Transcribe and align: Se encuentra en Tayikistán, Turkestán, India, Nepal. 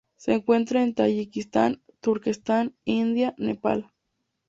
Se 0.15 0.33
encuentra 0.33 0.81
en 0.81 0.95
Tayikistán, 0.95 1.83
Turkestán, 1.99 2.73
India, 2.85 3.35
Nepal. 3.37 3.91